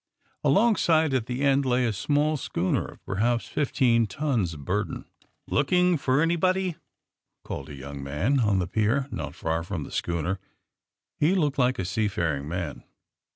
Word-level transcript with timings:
Alongside, 0.43 1.13
at 1.13 1.27
the 1.27 1.41
end, 1.43 1.63
lay 1.63 1.85
a 1.85 1.93
small 1.93 2.35
schooner 2.35 2.85
of 2.87 3.05
perhaps 3.05 3.45
fifteen 3.47 4.07
tons 4.07 4.55
bur 4.55 4.83
den. 4.85 4.95
*^ 4.97 5.05
Looking 5.47 5.95
for 5.95 6.21
anybody?" 6.23 6.75
called 7.43 7.69
a 7.69 7.75
young 7.75 8.03
man 8.03 8.39
on 8.39 8.57
the 8.57 8.65
pier 8.65 9.07
not 9.11 9.35
far 9.35 9.61
from 9.61 9.83
the 9.83 9.91
schooner. 9.91 10.39
He 11.19 11.35
looked 11.35 11.59
like 11.59 11.77
a 11.77 11.85
seafaring 11.85 12.47
man. 12.49 12.83